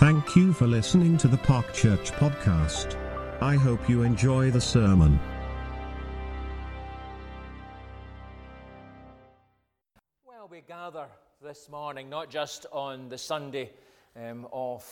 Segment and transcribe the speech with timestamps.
[0.00, 2.96] Thank you for listening to the Park Church podcast.
[3.42, 5.20] I hope you enjoy the sermon.
[10.24, 11.04] Well, we gather
[11.42, 13.72] this morning not just on the Sunday
[14.16, 14.82] um, of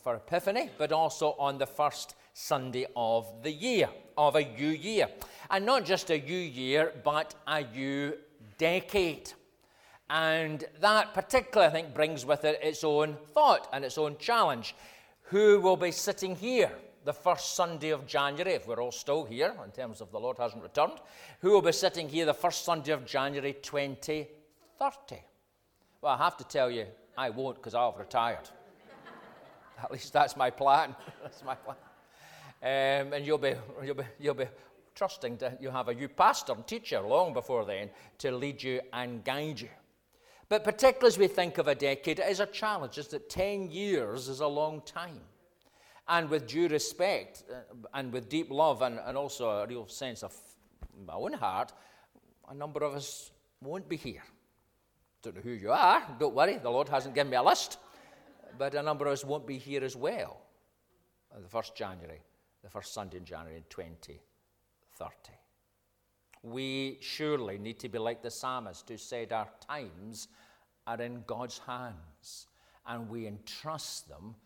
[0.00, 5.08] for Epiphany, but also on the first Sunday of the year, of a new year.
[5.48, 8.14] And not just a new year, but a new
[8.58, 9.30] decade.
[10.08, 14.74] And that particularly, I think, brings with it its own thought and its own challenge.
[15.30, 16.70] Who will be sitting here
[17.04, 20.38] the first Sunday of January, if we're all still here in terms of the Lord
[20.38, 21.00] hasn't returned?
[21.40, 25.16] Who will be sitting here the first Sunday of January 2030?
[26.00, 26.86] Well, I have to tell you,
[27.18, 28.48] I won't because I've retired.
[29.82, 30.94] At least that's my plan.
[31.22, 31.76] that's my plan.
[32.62, 33.54] Um, and you'll be,
[33.84, 34.46] you'll, be, you'll be
[34.94, 38.80] trusting that you have a new pastor and teacher long before then to lead you
[38.92, 39.68] and guide you.
[40.48, 43.70] But particularly as we think of a decade, it is a challenge, is that 10
[43.70, 45.20] years is a long time.
[46.08, 50.22] And with due respect uh, and with deep love and, and also a real sense
[50.22, 50.32] of
[51.04, 51.72] my own heart,
[52.48, 54.22] a number of us won't be here.
[55.22, 57.78] Don't know who you are, don't worry, the Lord hasn't given me a list.
[58.56, 60.40] But a number of us won't be here as well
[61.34, 62.22] on the 1st January,
[62.62, 65.32] the first Sunday in January in 2030.
[66.46, 70.28] We surely need to be like the psalmist who said, Our times
[70.86, 72.46] are in God's hands,
[72.86, 74.36] and we entrust them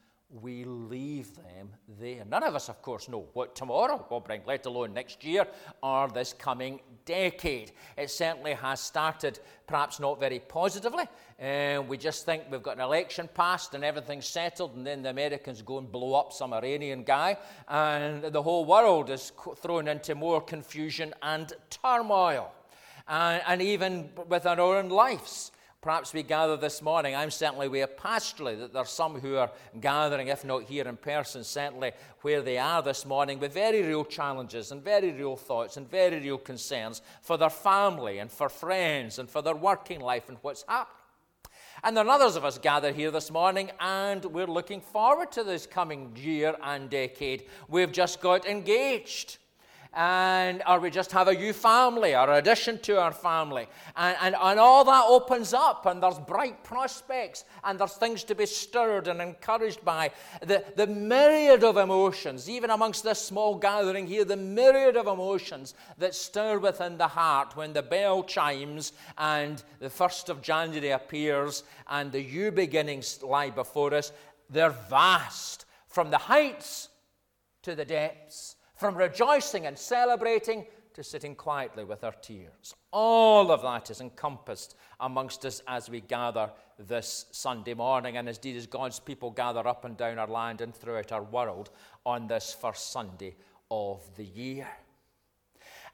[0.41, 2.25] we leave them there.
[2.25, 5.47] None of us, of course, know what tomorrow will bring, let alone next year
[5.83, 7.73] or this coming decade.
[7.97, 11.05] It certainly has started, perhaps not very positively.
[11.39, 15.11] And we just think we've got an election passed and everything's settled, and then the
[15.11, 17.36] Americans go and blow up some Iranian guy,
[17.69, 22.53] and the whole world is thrown into more confusion and turmoil.
[23.08, 25.51] And, and even with our own lives.
[25.83, 27.17] Perhaps we gather this morning.
[27.17, 30.98] I'm certainly aware pastorally that there are some who are gathering, if not here in
[30.98, 35.79] person, certainly where they are this morning, with very real challenges and very real thoughts
[35.79, 40.29] and very real concerns for their family and for friends and for their working life
[40.29, 40.96] and what's happening.
[41.83, 45.64] And are others of us gathered here this morning, and we're looking forward to this
[45.64, 47.45] coming year and decade.
[47.68, 49.39] We've just got engaged
[49.92, 53.67] and or we just have a new family or addition to our family.
[53.96, 58.34] And, and, and all that opens up and there's bright prospects and there's things to
[58.34, 60.12] be stirred and encouraged by.
[60.42, 65.74] The, the myriad of emotions even amongst this small gathering here the myriad of emotions
[65.98, 71.64] that stir within the heart when the bell chimes and the first of january appears
[71.89, 74.12] and the new beginnings lie before us.
[74.48, 76.89] They're vast from the heights
[77.62, 80.64] to the depths from rejoicing and celebrating
[80.95, 82.74] to sitting quietly with our tears.
[82.95, 88.57] All of that is encompassed amongst us as we gather this Sunday morning, and indeed
[88.57, 91.68] as God's people gather up and down our land and throughout our world
[92.07, 93.36] on this first Sunday
[93.70, 94.67] of the year.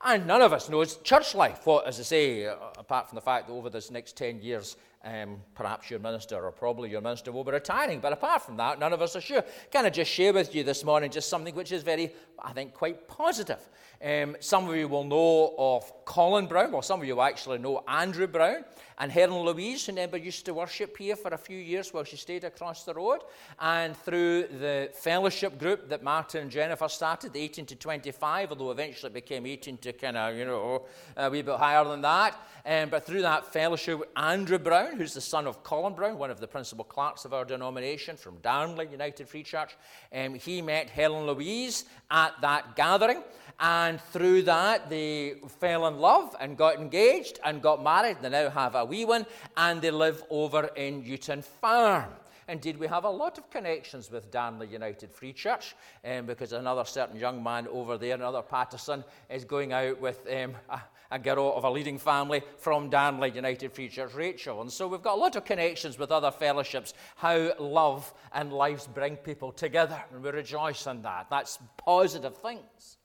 [0.04, 1.66] And none of us knows church life.
[1.66, 4.76] What, as I say, apart from the fact that over this next 10 years,
[5.06, 8.00] um, perhaps your minister or probably your minister will be retiring.
[8.00, 9.44] But apart from that, none of us are sure.
[9.70, 12.12] Can I just share with you this morning just something which is very,
[12.42, 13.60] I think, quite positive?
[14.04, 17.82] Um, some of you will know of Colin Brown, well, some of you actually know
[17.88, 18.64] Andrew Brown
[18.98, 22.16] and Helen Louise, who never used to worship here for a few years while she
[22.16, 23.20] stayed across the road.
[23.60, 28.70] And through the fellowship group that Martin and Jennifer started, the 18 to 25, although
[28.70, 30.82] eventually it became 18 to kind of, you know,
[31.16, 32.36] a wee bit higher than that.
[32.64, 36.40] Um, but through that fellowship, Andrew Brown, who's the son of Colin Brown, one of
[36.40, 39.76] the principal clerks of our denomination from Darnley United Free Church,
[40.12, 43.22] um, he met Helen Louise at that gathering.
[43.60, 48.18] And through that, they fell in love and got engaged and got married.
[48.20, 49.26] They now have a wee one,
[49.56, 52.10] and they live over in Newton Farm.
[52.48, 55.74] Indeed, we have a lot of connections with Darnley United Free Church
[56.04, 60.54] um, because another certain young man over there, another Patterson, is going out with um,
[60.70, 60.80] a,
[61.10, 64.60] a girl of a leading family from Darnley United Free Church, Rachel.
[64.60, 68.86] And so we've got a lot of connections with other fellowships, how love and lives
[68.86, 70.00] bring people together.
[70.12, 71.26] And we rejoice in that.
[71.28, 72.98] That's positive things.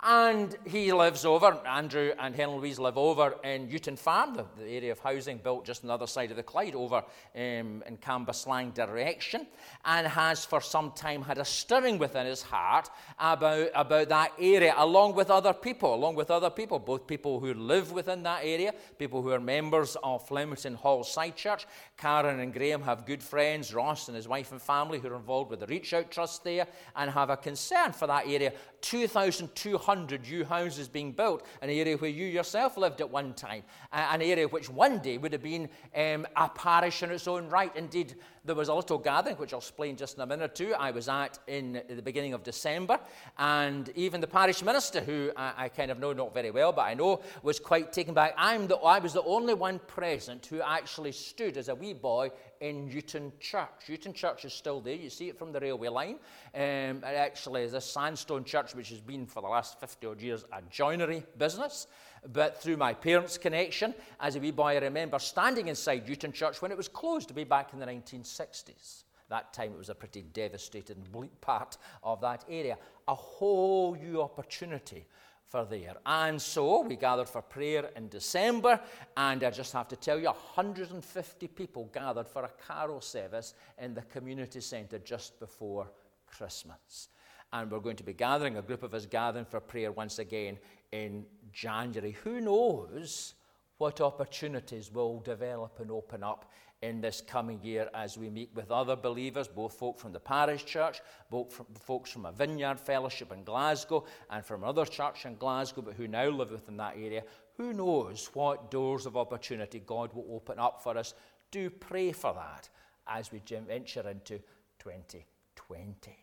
[0.00, 4.70] And he lives over, Andrew and Helen Louise live over in Newton Farm, the, the,
[4.70, 7.98] area of housing built just on the other side of the Clyde, over um, in
[8.00, 9.48] Cambuslang direction,
[9.84, 14.72] and has for some time had a stirring within his heart about, about that area,
[14.76, 18.72] along with other people, along with other people, both people who live within that area,
[18.98, 21.66] people who are members of Flemington Hallside Church.
[21.98, 25.50] Karen and Graham have good friends, Ross and his wife and family, who are involved
[25.50, 28.52] with the Reach Out Trust there, and have a concern for that area.
[28.80, 34.22] 2,200 new houses being built an area where you yourself lived at one time, an
[34.22, 37.74] area which one day would have been um, a parish in its own right.
[37.74, 38.14] Indeed,
[38.44, 40.92] there was a little gathering, which I'll explain just in a minute or two, I
[40.92, 43.00] was at in the beginning of December.
[43.36, 46.82] And even the parish minister, who I, I kind of know not very well, but
[46.82, 48.34] I know was quite taken back.
[48.36, 52.30] I'm the, I was the only one present who actually stood as a wee boy
[52.60, 53.88] in Newton Church.
[53.88, 54.94] Newton Church is still there.
[54.94, 56.18] You see it from the railway line.
[56.54, 60.44] Um, actually is a sandstone church which has been for the last 50 odd years
[60.52, 61.86] a joinery business.
[62.32, 66.60] But through my parents' connection, as a wee boy, I remember standing inside Newton Church
[66.60, 69.04] when it was closed to be back in the 1960s.
[69.28, 72.78] That time it was a pretty devastated and bleak part of that area.
[73.08, 75.06] A whole new opportunity
[75.48, 75.94] for there.
[76.04, 78.80] And so we gathered for prayer in December,
[79.16, 83.94] and I just have to tell you 150 people gathered for a carol service in
[83.94, 85.90] the community centre just before
[86.26, 87.08] Christmas.
[87.52, 90.58] And we're going to be gathering, a group of us gathering for prayer once again
[90.92, 92.12] in January.
[92.24, 93.34] Who knows
[93.78, 96.50] what opportunities will develop and open up
[96.82, 100.64] in this coming year as we meet with other believers, both folk from the parish
[100.64, 105.36] church, both from, folks from a vineyard fellowship in Glasgow, and from another church in
[105.36, 107.24] Glasgow, but who now live within that area.
[107.56, 111.14] Who knows what doors of opportunity God will open up for us?
[111.50, 112.68] Do pray for that
[113.08, 114.38] as we venture into
[114.78, 116.16] 2020.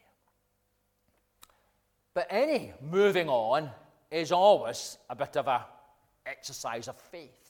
[2.14, 3.70] But any moving on
[4.10, 5.66] is always a bit of a
[6.26, 7.45] exercise of faith.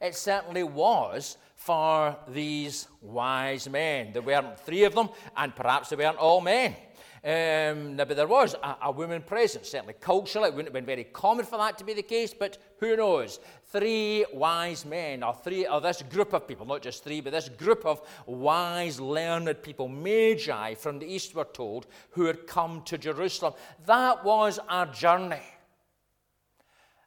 [0.00, 4.12] It certainly was for these wise men.
[4.12, 6.76] There weren't three of them, and perhaps they weren't all men.
[7.24, 9.64] Um, but there was a, a, woman present.
[9.64, 12.58] Certainly culturally, it wouldn't have been very common for that to be the case, but
[12.80, 13.40] who knows?
[13.72, 17.48] Three wise men, or three, or this group of people, not just three, but this
[17.48, 22.98] group of wise, learned people, magi from the east, were told, who had come to
[22.98, 23.54] Jerusalem.
[23.86, 25.40] That was our journey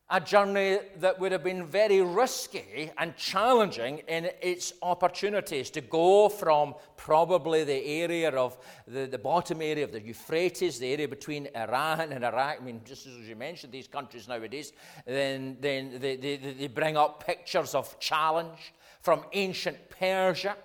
[0.10, 6.30] a journey that would have been very risky and challenging in its opportunities to go
[6.30, 8.58] from probably the area of
[8.88, 12.58] the, the bottom area of the Euphrates, the area between Iran and Iraq.
[12.62, 14.72] I mean, just as you mentioned, these countries nowadays,
[15.06, 20.56] then, then they, they, they bring up pictures of challenge from ancient Persia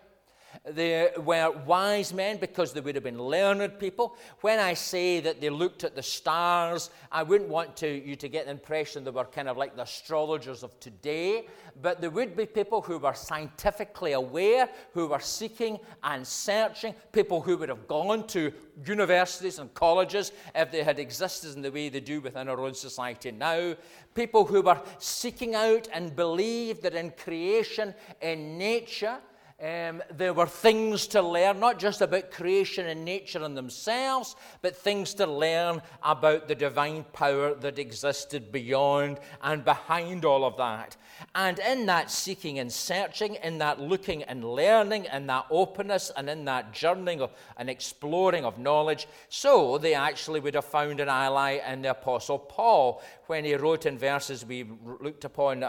[0.64, 4.16] they were wise men because they would have been learned people.
[4.40, 8.28] When I say that they looked at the stars, I wouldn't want to, you to
[8.28, 11.46] get the impression they were kind of like the astrologers of today,
[11.80, 17.40] but there would be people who were scientifically aware, who were seeking and searching, people
[17.40, 18.52] who would have gone to
[18.86, 22.74] universities and colleges if they had existed in the way they do within our own
[22.74, 23.74] society now,
[24.14, 29.18] people who were seeking out and believed that in creation, in nature,
[29.62, 34.76] um, there were things to learn, not just about creation and nature in themselves, but
[34.76, 40.96] things to learn about the divine power that existed beyond and behind all of that.
[41.36, 46.28] And in that seeking and searching, in that looking and learning, in that openness, and
[46.28, 47.24] in that journeying
[47.56, 52.38] and exploring of knowledge, so they actually would have found an ally in the Apostle
[52.38, 54.66] Paul when he wrote in verses we
[55.00, 55.64] looked upon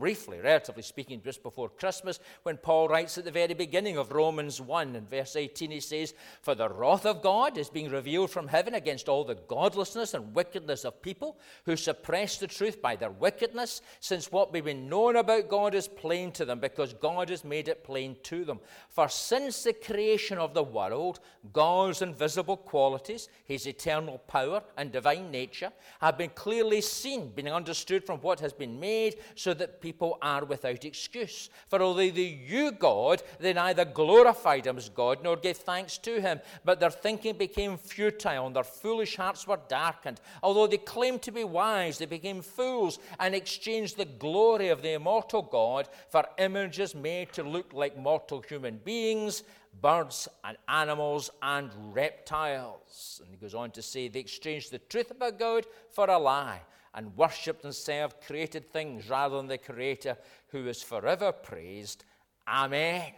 [0.00, 4.60] briefly, relatively speaking, just before Christmas, when Paul writes at the very beginning of Romans
[4.60, 8.48] 1 and verse 18, he says, For the wrath of God is being revealed from
[8.48, 13.10] heaven against all the godlessness and wickedness of people who suppress the truth by their
[13.10, 17.44] wickedness, since what we've been known about God is plain to them, because God has
[17.44, 18.58] made it plain to them.
[18.88, 21.20] For since the creation of the world,
[21.52, 28.02] God's invisible qualities, his eternal power and divine nature, have been clearly seen, being understood
[28.02, 31.50] from what has been made, so that people people are without excuse.
[31.68, 36.20] For although they knew God, they neither glorified him as God nor gave thanks to
[36.20, 40.20] him, but their thinking became futile and their foolish hearts were darkened.
[40.44, 44.92] Although they claimed to be wise, they became fools and exchanged the glory of the
[44.92, 49.42] immortal God for images made to look like mortal human beings
[49.80, 53.20] birds and animals and reptiles.
[53.24, 56.62] And he goes on to say they exchanged the truth about God for a lie
[56.94, 60.16] and worshipped and served created things rather than the Creator
[60.48, 62.04] who is forever praised.
[62.48, 63.12] Amen.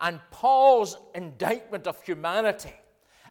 [0.00, 2.74] And Paul's indictment of humanity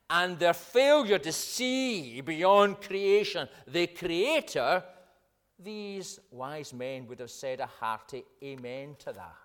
[0.09, 4.83] and their failure to see beyond creation the Creator,
[5.59, 9.35] these wise men would have said a hearty amen to that.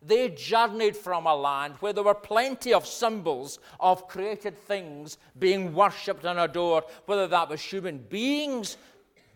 [0.00, 5.74] They journeyed from a land where there were plenty of symbols of created things being
[5.74, 8.76] worshipped and adored, whether that was human beings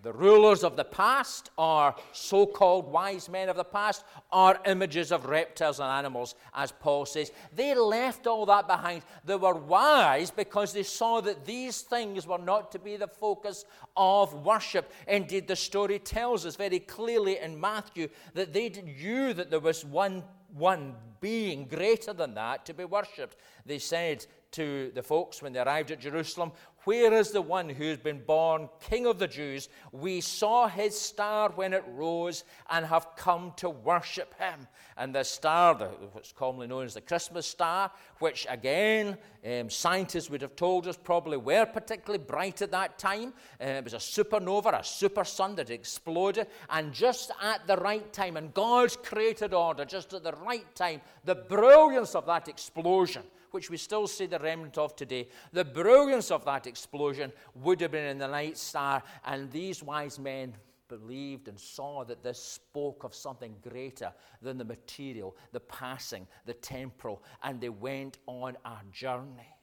[0.02, 5.12] the rulers of the past, or so called wise men of the past, are images
[5.12, 7.30] of reptiles and animals, as Paul says.
[7.54, 9.02] They left all that behind.
[9.24, 13.64] They were wise because they saw that these things were not to be the focus
[13.96, 14.92] of worship.
[15.06, 19.84] Indeed, the story tells us very clearly in Matthew that they knew that there was
[19.84, 23.36] one, one being greater than that to be worshipped.
[23.64, 26.52] They said to the folks when they arrived at Jerusalem,
[26.84, 29.68] where is the one who has been born King of the Jews?
[29.92, 34.66] We saw his star when it rose and have come to worship him.
[34.96, 35.74] And the star,
[36.12, 40.96] what's commonly known as the Christmas star, which again, um, scientists would have told us
[40.96, 43.32] probably were particularly bright at that time.
[43.60, 46.48] Uh, it was a supernova, a super sun that exploded.
[46.70, 51.00] And just at the right time, in God's created order, just at the right time,
[51.24, 53.22] the brilliance of that explosion
[53.52, 55.28] which we still see the remnant of today.
[55.52, 60.18] The brilliance of that explosion would have been in the night star, and these wise
[60.18, 60.54] men
[60.88, 66.52] believed and saw that this spoke of something greater than the material, the passing, the
[66.54, 69.56] temporal, and they went on a journey.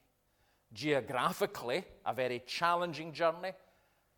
[0.74, 3.52] Geographically, a very challenging journey,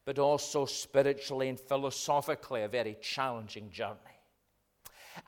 [0.06, 3.98] but also spiritually and philosophically, a very challenging journey.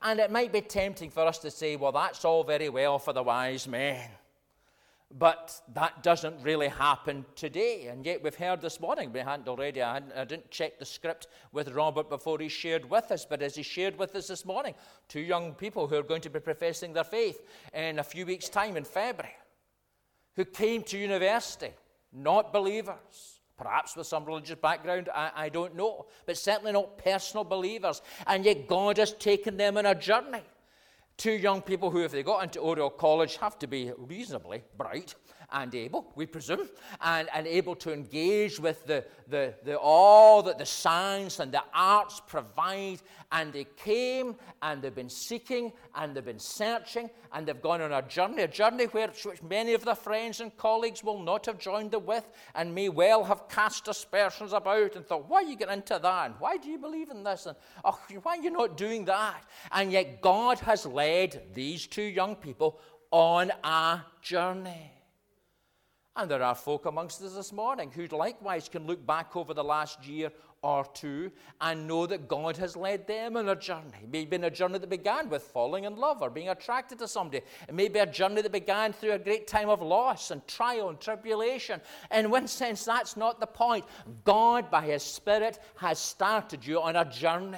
[0.01, 3.13] And it might be tempting for us to say, well, that's all very well for
[3.13, 4.09] the wise men.
[5.15, 7.85] But that doesn't really happen today.
[7.87, 10.85] And yet we've heard this morning, we hadn't already, I, hadn't, I, didn't check the
[10.85, 14.43] script with Robert before he shared with us, but as he shared with us this
[14.43, 14.73] morning,
[15.07, 17.43] two young people who are going to be professing their faith
[17.75, 19.35] in a few weeks' time in February,
[20.35, 21.69] who came to university,
[22.11, 27.43] not believers, perhaps with some religious background, I, I don't know, but certainly not personal
[27.43, 28.01] believers.
[28.25, 30.41] And yet God has taken them on a journey
[31.17, 35.15] Two young people who, if they got into Oriel College, have to be reasonably bright
[35.53, 36.67] and able, we presume,
[37.01, 41.63] and, and able to engage with the, the, the, all that the science and the
[41.73, 42.99] arts provide.
[43.31, 47.91] And they came and they've been seeking and they've been searching and they've gone on
[47.91, 51.91] a journey, a journey which many of their friends and colleagues will not have joined
[51.91, 55.75] them with and may well have cast aspersions about and thought, why are you getting
[55.75, 56.25] into that?
[56.27, 57.45] And why do you believe in this?
[57.45, 57.55] And
[57.85, 59.43] oh, why are you not doing that?
[59.71, 62.79] And yet God has led these two young people
[63.11, 64.91] on a journey.
[66.15, 69.63] And there are folk amongst us this morning who likewise can look back over the
[69.63, 74.05] last year or two and know that God has led them on a journey.
[74.11, 77.41] Maybe been a journey that began with falling in love or being attracted to somebody.
[77.67, 80.89] It may be a journey that began through a great time of loss and trial
[80.89, 81.81] and tribulation.
[82.11, 83.83] In one sense, that's not the point.
[84.23, 87.57] God, by His Spirit, has started you on a journey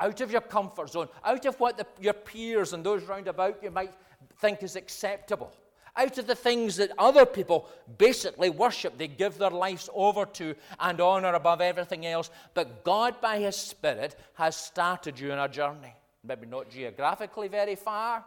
[0.00, 3.62] out of your comfort zone, out of what the, your peers and those round about
[3.62, 3.94] you might
[4.40, 5.52] think is acceptable
[5.96, 10.54] out of the things that other people basically worship, they give their lives over to
[10.80, 12.30] and honor above everything else.
[12.52, 15.94] But God, by His Spirit, has started you on a journey.
[16.24, 18.24] Maybe not geographically very far,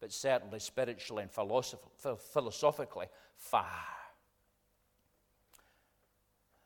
[0.00, 1.30] but certainly spiritually and
[2.18, 3.97] philosophically far.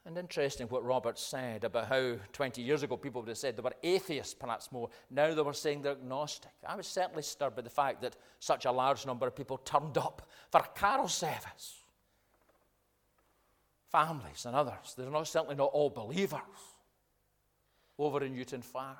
[0.05, 3.63] And interesting what Robert said about how 20 years ago people would have said they
[3.63, 4.89] were atheists, perhaps more.
[5.11, 6.51] Now they were saying they're agnostic.
[6.67, 9.97] I was certainly stirred by the fact that such a large number of people turned
[9.97, 11.85] up for a carol service.
[13.93, 14.95] Families and others.
[14.97, 16.41] They're not, certainly not all believers
[17.97, 18.97] over in Newton Farm.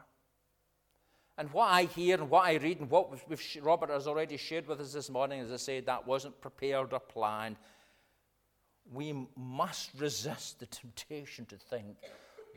[1.37, 3.11] And what I hear and what I read and what
[3.63, 7.01] Robert has already shared with us this morning, as I said, that wasn't prepared or
[7.01, 7.57] planned
[8.93, 11.97] we must resist the temptation to think,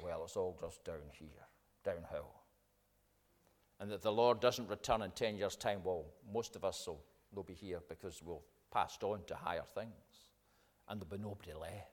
[0.03, 1.27] well, it's all just down here,
[1.83, 2.31] downhill.
[3.79, 7.01] And that the Lord doesn't return in 10 years' time, well, most of us will,
[7.33, 8.43] will be here because we'll
[8.75, 9.89] passed on to higher things.
[10.89, 11.91] And there'll be nobody left.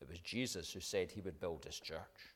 [0.00, 2.34] It was Jesus who said he would build his church.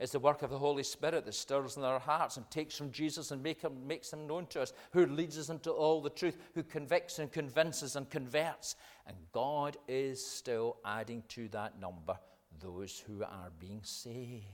[0.00, 2.90] It's the work of the Holy Spirit that stirs in our hearts and takes from
[2.90, 6.10] Jesus and make him, makes him known to us, who leads us into all the
[6.10, 8.74] truth, who convicts and convinces and converts.
[9.06, 12.18] And God is still adding to that number
[12.60, 14.44] those who are being saved.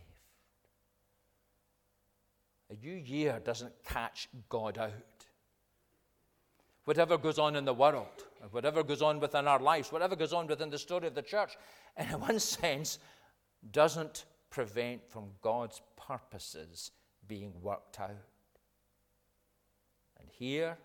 [2.70, 4.92] A new year doesn't catch God out.
[6.84, 8.06] Whatever goes on in the world,
[8.50, 11.56] whatever goes on within our lives, whatever goes on within the story of the church,
[11.96, 12.98] in one sense,
[13.72, 16.90] doesn't prevent from God's purposes
[17.26, 18.10] being worked out.
[20.18, 20.76] And here,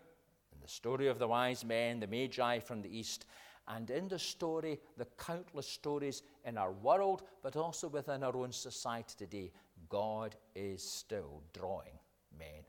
[0.52, 3.26] in the story of the wise men, the magi from the east,
[3.68, 8.52] and in the story, the countless stories in our world, but also within our own
[8.52, 9.50] society today,
[9.88, 11.98] God is still drawing
[12.38, 12.64] men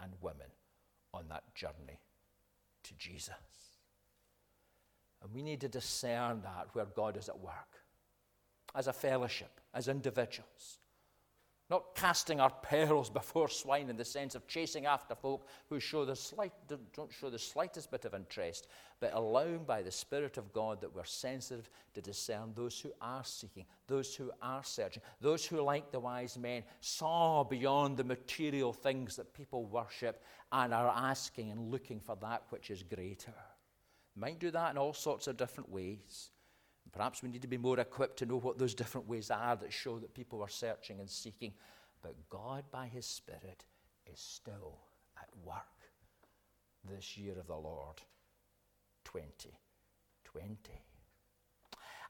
[0.00, 0.48] and women
[1.14, 2.00] on that journey
[2.82, 3.34] to Jesus.
[5.22, 7.81] And we need to discern that where God is at work.
[8.74, 10.78] As a fellowship, as individuals.
[11.72, 16.04] Not casting our pearls before swine in the sense of chasing after folk who show
[16.04, 18.66] the slight, don't show the slightest bit of interest,
[19.00, 23.24] but allowing by the Spirit of God that we're sensitive to discern those who are
[23.24, 28.74] seeking, those who are searching, those who, like the wise men, saw beyond the material
[28.74, 33.32] things that people worship and are asking and looking for that which is greater.
[34.14, 36.31] Might do that in all sorts of different ways.
[36.92, 39.72] Perhaps we need to be more equipped to know what those different ways are that
[39.72, 41.52] show that people are searching and seeking.
[42.02, 43.64] But God, by His Spirit,
[44.12, 44.78] is still
[45.20, 45.62] at work
[46.90, 48.02] this year of the Lord
[49.04, 50.82] 2020.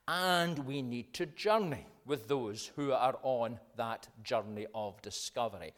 [0.09, 5.75] And we need to journey with those who are on that journey of discovery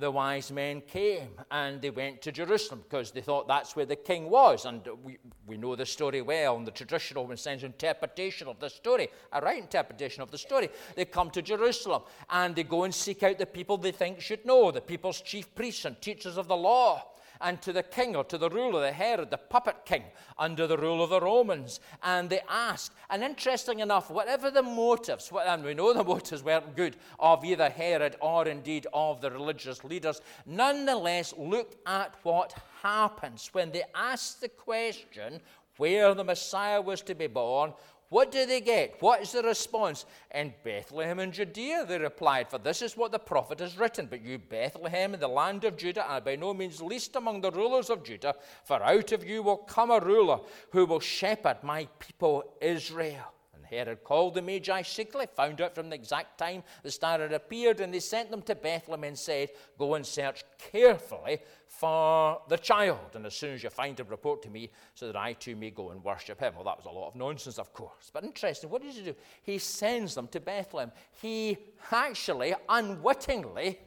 [0.00, 3.96] the wise men came and they went to Jerusalem because they thought that's where the
[3.96, 4.64] king was.
[4.64, 9.08] And we, we know the story well, and the traditional sense interpretation of the story,
[9.32, 10.70] a right interpretation of the story.
[10.96, 14.44] They come to Jerusalem and they go and seek out the people they think should
[14.44, 17.04] know, the people's chief priests and teachers of the law
[17.40, 20.04] and to the king or to the ruler, the Herod, the puppet king,
[20.38, 21.80] under the rule of the Romans.
[22.02, 26.76] And they asked, and interesting enough, whatever the motives, and we know the motives weren't
[26.76, 33.48] good of either Herod or indeed of the religious leaders, nonetheless, look at what happens
[33.52, 35.40] when they ask the question
[35.76, 37.72] where the Messiah was to be born.
[38.10, 38.96] What do they get?
[39.00, 40.04] What is the response?
[40.34, 44.08] In Bethlehem in Judea, they replied, For this is what the prophet has written.
[44.10, 47.52] But you, Bethlehem, in the land of Judah, are by no means least among the
[47.52, 50.40] rulers of Judah, for out of you will come a ruler
[50.72, 53.32] who will shepherd my people Israel.
[53.70, 57.80] Herod called the Magi secretly, found out from the exact time the star had appeared,
[57.80, 63.14] and they sent them to Bethlehem and said, Go and search carefully for the child.
[63.14, 65.70] And as soon as you find him, report to me so that I too may
[65.70, 66.54] go and worship him.
[66.54, 68.10] Well, that was a lot of nonsense, of course.
[68.12, 69.14] But interesting, what does he do?
[69.42, 70.90] He sends them to Bethlehem.
[71.22, 71.56] He
[71.92, 73.78] actually, unwittingly,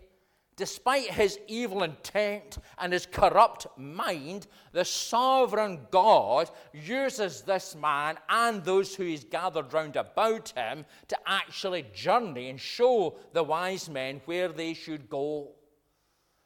[0.55, 8.63] Despite his evil intent and his corrupt mind, the sovereign God uses this man and
[8.63, 14.21] those who he's gathered round about him to actually journey and show the wise men
[14.25, 15.49] where they should go.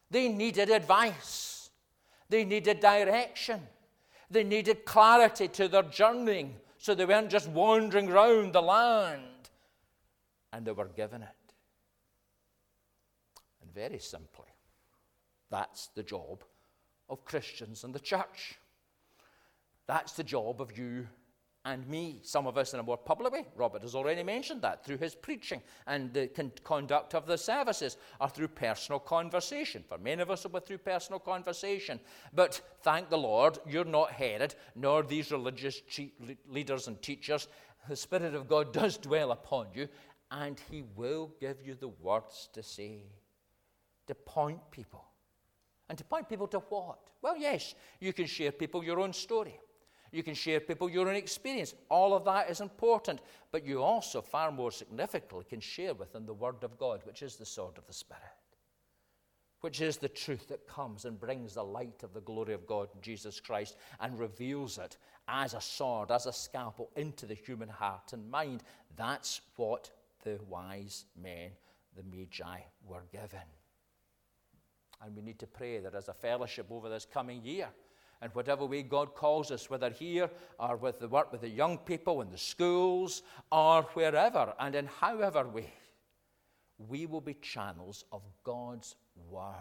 [0.09, 1.69] They needed advice,
[2.29, 3.59] they needed direction,
[4.31, 9.23] they needed clarity to their journeying so they weren't just wandering round the land.
[10.53, 11.36] And they were given it.
[13.77, 14.49] Very simply,
[15.51, 16.43] that's the job
[17.09, 18.55] of Christians and the church.
[19.85, 21.07] That's the job of you
[21.63, 22.21] and me.
[22.23, 23.45] Some of us in a more public way.
[23.55, 27.97] Robert has already mentioned that through his preaching and the con- conduct of the services,
[28.19, 29.83] or through personal conversation.
[29.87, 31.99] For many of us, it was through personal conversation.
[32.33, 36.13] But thank the Lord, you're not Herod, nor these religious che-
[36.49, 37.47] leaders and teachers.
[37.87, 39.87] The Spirit of God does dwell upon you,
[40.31, 43.03] and He will give you the words to say
[44.07, 45.05] to point people.
[45.89, 46.99] And to point people to what?
[47.21, 49.59] Well, yes, you can share people your own story.
[50.11, 51.75] You can share people your own experience.
[51.89, 53.21] All of that is important.
[53.51, 57.21] But you also, far more significantly, can share with them the Word of God, which
[57.21, 58.23] is the sword of the Spirit,
[59.61, 62.89] which is the truth that comes and brings the light of the glory of God
[63.01, 68.13] Jesus Christ and reveals it as a sword, as a scalpel into the human heart
[68.13, 68.63] and mind.
[68.95, 69.91] That's what
[70.23, 71.51] the wise men,
[71.95, 73.39] the Magi, were given.
[75.01, 77.69] And we need to pray that as a fellowship over this coming year,
[78.21, 80.29] and whatever way God calls us, whether here
[80.59, 84.87] or with the work with the young people in the schools or wherever, and in
[84.87, 85.71] however way,
[86.77, 88.95] we will be channels of God's
[89.29, 89.53] Word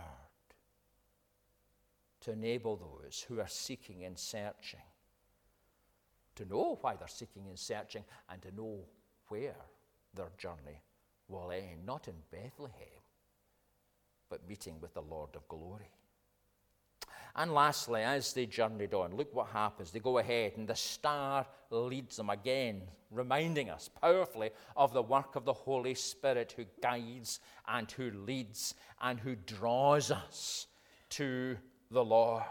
[2.21, 4.81] to enable those who are seeking and searching
[6.35, 8.81] to know why they're seeking and searching and to know
[9.29, 9.57] where
[10.15, 10.83] their journey
[11.29, 13.06] will end, not in Bethlehem
[14.29, 15.91] but meeting with the Lord of glory.
[17.35, 19.91] And lastly, as they journeyed on, look what happens.
[19.91, 25.37] They go ahead, and the star leads them again, reminding us powerfully of the work
[25.37, 30.67] of the Holy Spirit who guides and who leads and who draws us
[31.11, 31.59] to
[31.91, 32.43] the Lord.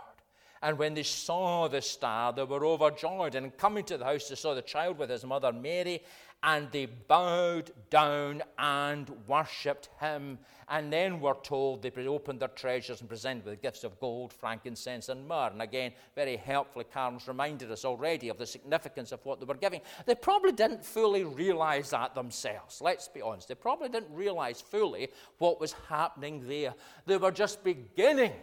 [0.62, 3.36] And when they saw the star, they were overjoyed.
[3.36, 6.02] And coming to the house, they saw the child with his mother Mary,
[6.43, 10.38] and they bowed down and worshipped him.
[10.67, 15.10] And then we're told they opened their treasures and presented with gifts of gold, frankincense,
[15.10, 15.50] and myrrh.
[15.52, 19.56] And again, very helpfully, Karen's reminded us already of the significance of what they were
[19.56, 19.82] giving.
[20.06, 22.82] They probably didn't fully realize that themselves.
[22.82, 23.48] Let's be honest.
[23.48, 26.74] They probably didn't realize fully what was happening there.
[27.06, 28.34] They were just beginning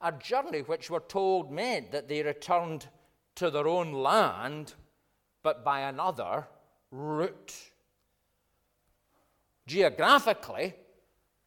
[0.00, 2.86] a journey which we're told meant that they returned
[3.36, 4.74] to their own land,
[5.42, 6.46] but by another
[6.94, 7.54] route.
[9.66, 10.74] Geographically,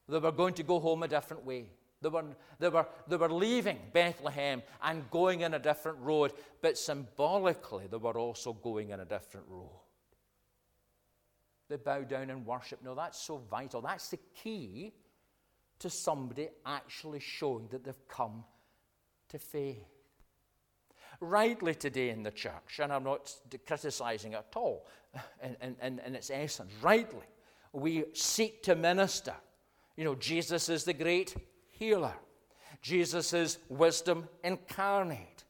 [0.10, 1.70] they were going to go home a different way.
[2.02, 2.26] They were,
[2.60, 7.98] they, were, they were leaving Bethlehem and going in a different road, but symbolically, they
[7.98, 9.82] were also going in a different road.
[11.70, 12.80] They bow down and worship.
[12.84, 13.82] Now, that's so vital.
[13.82, 14.94] That's the key
[15.80, 18.44] to somebody actually showing that they've come
[19.30, 19.97] to faith.
[21.20, 23.34] Rightly today in the church, and I'm not
[23.66, 24.86] criticizing at all
[25.62, 27.26] in, in, in its essence, rightly,
[27.74, 29.34] we seek to minister.
[29.96, 31.36] You know, Jesus is the great
[31.72, 32.14] healer.
[32.82, 35.44] Jesus is wisdom incarnate.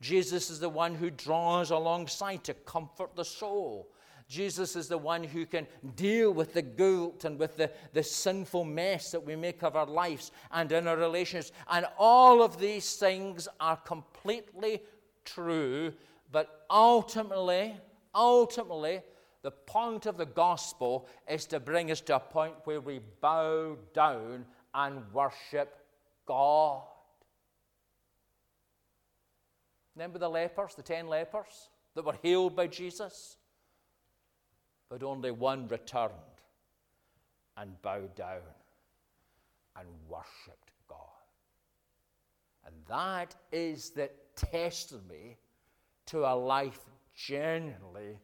[0.00, 3.88] Jesus is the one who draws alongside to comfort the soul.
[4.28, 8.64] Jesus is the one who can deal with the guilt and with the, the sinful
[8.64, 11.52] mess that we make of our lives and in our relationships.
[11.70, 14.82] And all of these things are completely
[15.24, 15.92] true,
[16.30, 17.74] but ultimately,
[18.14, 19.02] ultimately,
[19.42, 23.76] the point of the gospel is to bring us to a point where we bow
[23.92, 25.76] down and worship
[26.26, 26.82] God.
[29.96, 33.36] Remember the lepers, the ten lepers that were healed by Jesus?
[34.88, 36.12] But only one returned
[37.56, 38.40] and bowed down
[39.76, 40.98] and worshipped God.
[42.64, 44.10] And that is the
[44.50, 45.36] testimony
[46.06, 46.80] to a life
[47.14, 48.18] genuinely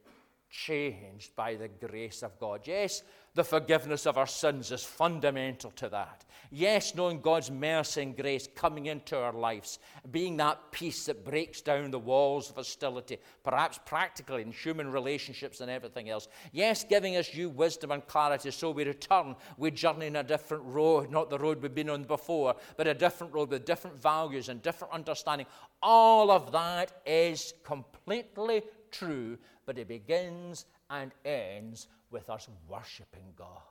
[0.50, 2.62] changed by the grace of God.
[2.64, 3.02] Yes,
[3.34, 6.24] the forgiveness of our sins is fundamental to that.
[6.50, 9.78] Yes, knowing God's mercy and grace coming into our lives,
[10.10, 15.60] being that peace that breaks down the walls of hostility, perhaps practically in human relationships
[15.60, 16.28] and everything else.
[16.52, 20.64] Yes, giving us new wisdom and clarity so we return, we journey in a different
[20.64, 24.48] road, not the road we've been on before, but a different road with different values
[24.48, 25.46] and different understanding.
[25.82, 29.36] All of that is completely true
[29.68, 33.62] but it begins and ends with us worshiping God.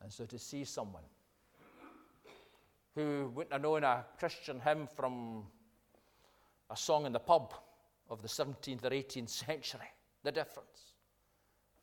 [0.00, 1.02] And so to see someone
[2.94, 5.44] who wouldn't have known a Christian hymn from
[6.70, 7.54] a song in the pub
[8.10, 10.94] of the 17th or 18th century, the difference.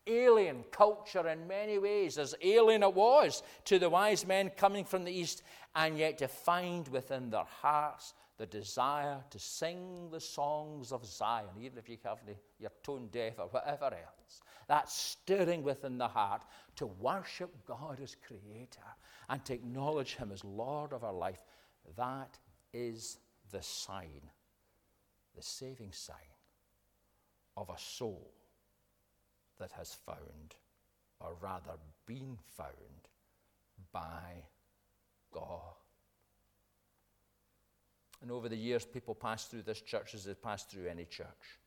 [0.06, 5.04] Alien culture in many ways, as alien it was to the wise men coming from
[5.04, 5.42] the east,
[5.74, 11.48] and yet to find within their hearts the desire to sing the songs of Zion,
[11.60, 14.40] even if you have the, you're tone deaf or whatever else.
[14.68, 16.44] That stirring within the heart
[16.76, 18.80] to worship God as Creator
[19.28, 21.42] and to acknowledge Him as Lord of our life.
[21.96, 22.38] That
[22.72, 23.18] is
[23.50, 24.22] the sign,
[25.34, 26.16] the saving sign
[27.56, 28.32] of a soul
[29.58, 30.54] that has found,
[31.20, 33.08] or rather been found,
[33.92, 34.44] by
[35.32, 35.76] God.
[38.22, 41.58] And over the years, people pass through this church as they pass through any church.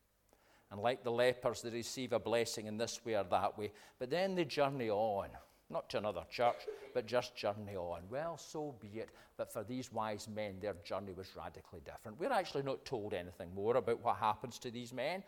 [0.71, 3.71] And like the lepers, they receive a blessing in this way or that way.
[3.97, 5.29] But then they journey on,
[5.69, 8.01] not to another church, but just journey on.
[8.09, 9.09] Well, so be it.
[9.37, 12.19] But for these wise men, their journey was radically different.
[12.19, 15.23] We're actually not told anything more about what happens to these men.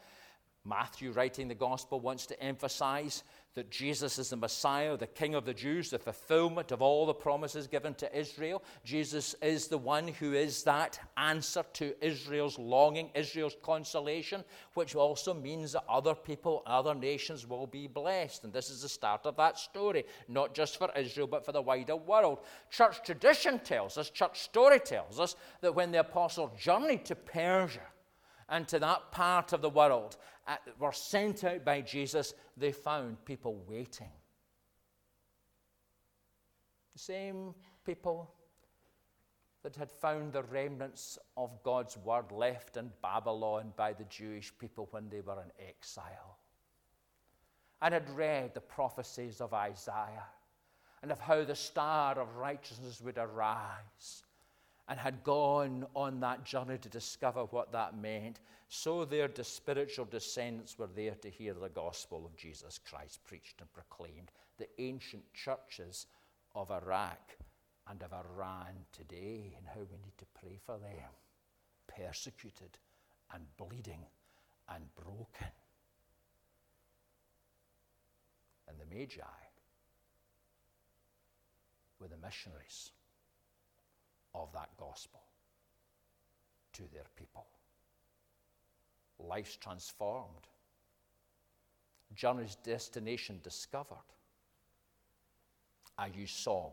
[0.64, 5.44] Matthew, writing the gospel, wants to emphasize that Jesus is the Messiah, the King of
[5.44, 8.64] the Jews, the fulfillment of all the promises given to Israel.
[8.86, 14.46] Jesus is the one who is that answer to Israel's longing, Israel's consolation,
[14.76, 18.46] which also means that other people, other nations will be blessed.
[18.46, 21.62] And this is the start of that story, not just for Israel, but for the
[21.62, 22.40] wider world.
[22.70, 27.82] Church tradition tells us, church story tells us, that when the apostle journeyed to Persia,
[28.52, 33.24] and to that part of the world uh, were sent out by Jesus, they found
[33.26, 34.12] people waiting.
[36.94, 38.30] The same people
[39.64, 44.90] that had found the remnants of God's word left in Babylon by the Jewish people
[44.92, 46.38] when they were in exile,
[47.82, 50.28] and had read the prophecies of Isaiah
[51.02, 54.24] and of how the star of righteousness would arise
[54.88, 60.78] and had gone on that journey to discover what that meant, so their spiritual descendants
[60.78, 64.32] were there to hear the gospel of Jesus Christ preached and proclaimed.
[64.58, 66.08] The ancient churches
[66.56, 67.38] of Iraq
[67.90, 71.10] and of Iran today, and how we need to pray for them,
[71.88, 72.78] persecuted
[73.34, 74.06] and bleeding
[74.74, 75.48] and broken.
[78.68, 79.22] And the Magi
[82.00, 82.92] were the missionaries
[84.34, 85.22] of that gospel
[86.74, 87.46] to their people.
[89.20, 90.48] Lives transformed,
[92.16, 93.98] journey's destination discovered,
[95.98, 96.72] a new song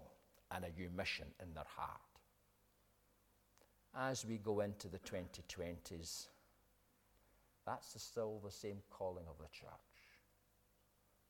[0.51, 2.01] and a new mission in their heart.
[3.95, 6.29] As we go into the 2020s,
[7.67, 9.71] that's still the same calling of the church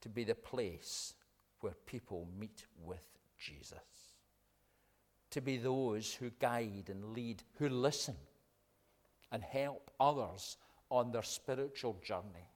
[0.01, 1.15] to be the place
[1.61, 3.07] where people meet with
[3.39, 4.08] Jesus.
[5.33, 8.17] To be those who guide and lead, who listen
[9.31, 10.57] and help others
[10.91, 12.49] on their spiritual journey.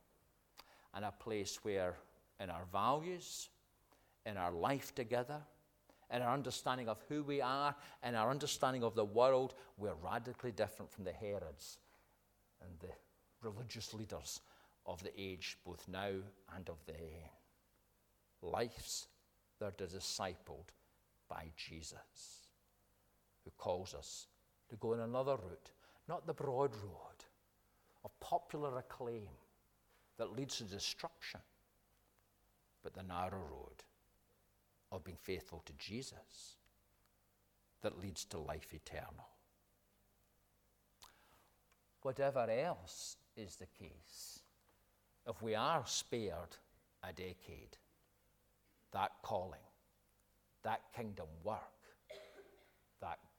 [0.95, 1.97] And a place where,
[2.41, 3.49] in our values,
[4.25, 5.41] in our life together,
[6.11, 10.53] in our understanding of who we are, in our understanding of the world, we're radically
[10.53, 11.79] different from the Herods
[12.63, 12.95] and the
[13.43, 14.41] religious leaders
[14.87, 16.13] of the age, both now
[16.55, 16.97] and of then.
[18.43, 19.07] Lives
[19.59, 20.69] that are discipled
[21.29, 22.42] by Jesus,
[23.45, 24.27] who calls us
[24.71, 25.73] to go in another route,
[26.09, 27.25] not the broad road
[28.05, 29.29] of popular acclaim
[30.19, 31.41] that leads to destruction,
[32.83, 33.83] but the narrow road
[34.91, 36.57] of being faithful to Jesus
[37.83, 39.29] that leads to life eternal.
[42.03, 44.41] Whatever else is the case,
[45.27, 46.57] if we are spared
[47.03, 47.77] a decade,
[48.93, 49.61] that calling,
[50.63, 51.72] that kingdom work,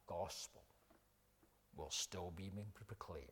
[0.08, 0.64] gospel
[1.76, 3.28] will still be being proclaimed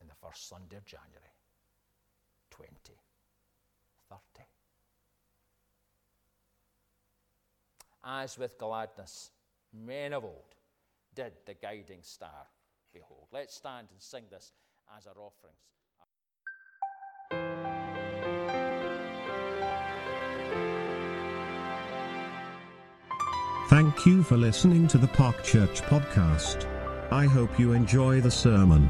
[0.00, 1.34] in the first Sunday of January
[2.50, 4.48] 2030.
[8.06, 9.30] As with gladness,
[9.72, 10.54] men of old
[11.14, 12.46] did the guiding star
[12.92, 13.28] behold.
[13.32, 14.52] Let's stand and sing this
[14.96, 15.56] as our offerings.
[23.74, 26.64] Thank you for listening to the Park Church podcast.
[27.10, 28.88] I hope you enjoy the sermon.